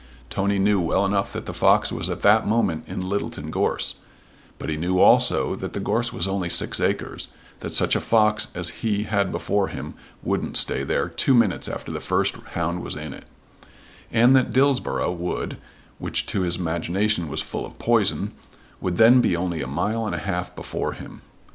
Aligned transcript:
Tony 0.31 0.57
knew 0.57 0.79
well 0.81 1.05
enough 1.05 1.31
that 1.31 1.45
the 1.45 1.53
fox 1.53 1.91
was 1.91 2.09
at 2.09 2.21
that 2.21 2.47
moment 2.47 2.85
in 2.87 3.07
Littleton 3.07 3.51
Gorse; 3.51 3.93
but 4.57 4.67
he 4.67 4.75
knew 4.75 4.97
also 4.97 5.55
that 5.57 5.73
the 5.73 5.79
gorse 5.79 6.11
was 6.11 6.27
only 6.27 6.49
six 6.49 6.79
acres, 6.79 7.27
that 7.59 7.71
such 7.75 7.95
a 7.95 8.01
fox 8.01 8.47
as 8.55 8.69
he 8.81 9.03
had 9.03 9.31
before 9.31 9.67
him 9.67 9.93
wouldn't 10.23 10.57
stay 10.57 10.83
there 10.83 11.07
two 11.07 11.35
minutes 11.35 11.67
after 11.67 11.91
the 11.91 12.01
first 12.01 12.33
hound 12.53 12.81
was 12.81 12.95
in 12.95 13.13
it, 13.13 13.25
and 14.11 14.35
that 14.35 14.51
Dillsborough 14.51 15.11
Wood, 15.11 15.57
which 15.99 16.25
to 16.25 16.41
his 16.41 16.55
imagination 16.55 17.29
was 17.29 17.43
full 17.43 17.63
of 17.63 17.77
poison, 17.77 18.31
would 18.79 18.97
then 18.97 19.21
be 19.21 19.37
only 19.37 19.61
a 19.61 19.67
mile 19.67 20.07
and 20.07 20.15
a 20.15 20.25
half 20.25 20.55
before 20.55 20.93
him. 20.93 21.21